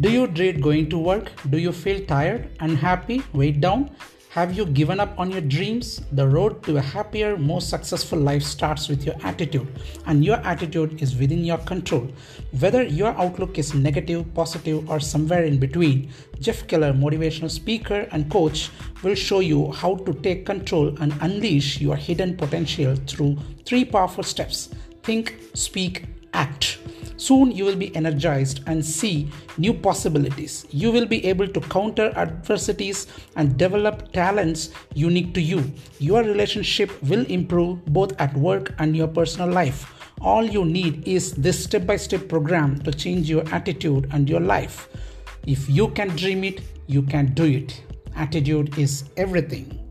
Do 0.00 0.12
you 0.12 0.28
dread 0.28 0.62
going 0.62 0.88
to 0.90 0.98
work? 0.98 1.32
Do 1.50 1.58
you 1.58 1.72
feel 1.72 2.04
tired, 2.06 2.50
unhappy, 2.60 3.20
weighed 3.32 3.60
down? 3.60 3.90
Have 4.30 4.56
you 4.56 4.64
given 4.66 5.00
up 5.00 5.18
on 5.18 5.32
your 5.32 5.40
dreams? 5.40 6.02
The 6.12 6.28
road 6.28 6.62
to 6.64 6.76
a 6.76 6.80
happier, 6.80 7.36
more 7.36 7.60
successful 7.60 8.20
life 8.20 8.44
starts 8.44 8.88
with 8.88 9.04
your 9.04 9.16
attitude, 9.24 9.66
and 10.06 10.24
your 10.24 10.36
attitude 10.36 11.02
is 11.02 11.16
within 11.16 11.44
your 11.44 11.58
control. 11.58 12.06
Whether 12.60 12.84
your 12.84 13.08
outlook 13.18 13.58
is 13.58 13.74
negative, 13.74 14.32
positive, 14.34 14.88
or 14.88 15.00
somewhere 15.00 15.42
in 15.42 15.58
between, 15.58 16.10
Jeff 16.38 16.68
Keller, 16.68 16.92
motivational 16.92 17.50
speaker 17.50 18.06
and 18.12 18.30
coach, 18.30 18.70
will 19.02 19.16
show 19.16 19.40
you 19.40 19.72
how 19.72 19.96
to 19.96 20.14
take 20.14 20.46
control 20.46 20.96
and 21.00 21.12
unleash 21.22 21.80
your 21.80 21.96
hidden 21.96 22.36
potential 22.36 22.94
through 23.08 23.36
three 23.64 23.84
powerful 23.84 24.22
steps 24.22 24.68
think, 25.02 25.34
speak, 25.54 26.04
act. 26.34 26.77
Soon 27.18 27.50
you 27.50 27.64
will 27.64 27.76
be 27.76 27.94
energized 27.96 28.60
and 28.68 28.84
see 28.84 29.28
new 29.58 29.74
possibilities. 29.74 30.66
You 30.70 30.92
will 30.92 31.04
be 31.04 31.26
able 31.26 31.48
to 31.48 31.60
counter 31.60 32.12
adversities 32.16 33.08
and 33.34 33.58
develop 33.58 34.12
talents 34.12 34.70
unique 34.94 35.34
to 35.34 35.40
you. 35.40 35.70
Your 35.98 36.22
relationship 36.22 36.90
will 37.02 37.26
improve 37.26 37.84
both 37.86 38.18
at 38.20 38.32
work 38.34 38.72
and 38.78 38.96
your 38.96 39.08
personal 39.08 39.50
life. 39.50 39.92
All 40.20 40.44
you 40.44 40.64
need 40.64 41.06
is 41.06 41.32
this 41.32 41.62
step 41.64 41.86
by 41.86 41.96
step 41.96 42.28
program 42.28 42.78
to 42.82 42.92
change 42.92 43.28
your 43.28 43.42
attitude 43.52 44.08
and 44.12 44.30
your 44.30 44.40
life. 44.40 44.88
If 45.44 45.68
you 45.68 45.88
can 45.88 46.14
dream 46.14 46.44
it, 46.44 46.62
you 46.86 47.02
can 47.02 47.34
do 47.34 47.44
it. 47.44 47.82
Attitude 48.14 48.78
is 48.78 49.04
everything. 49.16 49.87